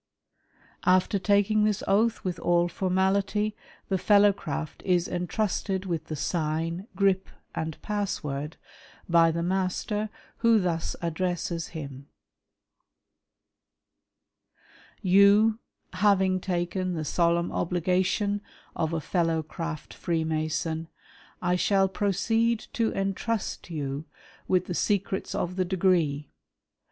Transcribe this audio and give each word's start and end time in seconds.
After 0.87 1.19
taking 1.19 1.63
this 1.63 1.83
oath 1.87 2.23
with 2.23 2.39
all 2.39 2.67
formality, 2.67 3.55
the 3.87 3.99
Fellow 3.99 4.33
Craft 4.33 4.81
is 4.83 5.07
entrusted 5.07 5.85
with 5.85 6.05
the 6.07 6.15
sign, 6.15 6.87
grip 6.95 7.29
and 7.53 7.79
pass 7.83 8.23
word 8.23 8.57
by 9.07 9.29
the 9.29 9.43
Master, 9.43 10.09
who 10.37 10.57
thus 10.59 10.95
addresses 11.03 11.67
him:—" 11.77 12.07
You, 15.03 15.59
having 15.93 16.39
taken 16.41 16.95
the 16.95 17.05
solemn 17.05 17.51
obligation 17.51 18.41
of 18.75 18.93
a 18.93 19.01
Fellow 19.01 19.43
Craft" 19.43 19.93
Freemason, 19.93 20.87
I 21.43 21.55
shall 21.55 21.87
proceed 21.87 22.65
to 22.73 22.91
entrust 22.93 23.69
you 23.69 24.05
with 24.47 24.65
the 24.65 24.73
secrets 24.73 25.35
of•' 25.35 25.51
the 25.57 25.65
degree. 25.65 26.31